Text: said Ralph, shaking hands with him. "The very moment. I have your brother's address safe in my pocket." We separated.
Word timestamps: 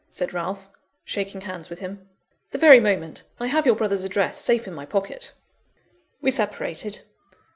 said 0.09 0.33
Ralph, 0.33 0.67
shaking 1.05 1.41
hands 1.41 1.69
with 1.69 1.77
him. 1.77 2.09
"The 2.49 2.57
very 2.57 2.79
moment. 2.79 3.21
I 3.39 3.45
have 3.45 3.67
your 3.67 3.75
brother's 3.75 4.03
address 4.03 4.39
safe 4.43 4.67
in 4.67 4.73
my 4.73 4.83
pocket." 4.87 5.33
We 6.21 6.31
separated. 6.31 7.01